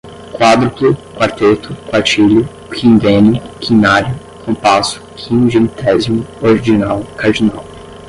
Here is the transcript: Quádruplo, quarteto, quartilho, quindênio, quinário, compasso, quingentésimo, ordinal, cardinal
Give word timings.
Quádruplo, 0.33 0.95
quarteto, 1.15 1.75
quartilho, 1.87 2.49
quindênio, 2.73 3.39
quinário, 3.59 4.19
compasso, 4.43 4.99
quingentésimo, 5.15 6.25
ordinal, 6.41 7.03
cardinal 7.15 7.63